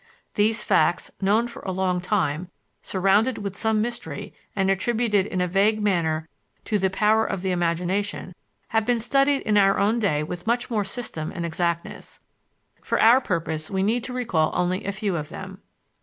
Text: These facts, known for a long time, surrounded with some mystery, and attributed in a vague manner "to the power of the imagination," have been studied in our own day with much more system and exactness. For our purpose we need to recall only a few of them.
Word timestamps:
These 0.33 0.63
facts, 0.63 1.11
known 1.21 1.47
for 1.47 1.61
a 1.61 1.71
long 1.71 2.01
time, 2.01 2.49
surrounded 2.81 3.37
with 3.37 3.55
some 3.55 3.83
mystery, 3.83 4.33
and 4.55 4.71
attributed 4.71 5.27
in 5.27 5.41
a 5.41 5.47
vague 5.47 5.79
manner 5.79 6.27
"to 6.65 6.79
the 6.79 6.89
power 6.89 7.23
of 7.23 7.43
the 7.43 7.51
imagination," 7.51 8.33
have 8.69 8.83
been 8.83 8.99
studied 8.99 9.43
in 9.43 9.57
our 9.59 9.77
own 9.77 9.99
day 9.99 10.23
with 10.23 10.47
much 10.47 10.71
more 10.71 10.83
system 10.83 11.31
and 11.31 11.45
exactness. 11.45 12.19
For 12.81 12.99
our 12.99 13.21
purpose 13.21 13.69
we 13.69 13.83
need 13.83 14.03
to 14.05 14.11
recall 14.13 14.51
only 14.55 14.85
a 14.85 14.91
few 14.91 15.15
of 15.15 15.29
them. 15.29 15.61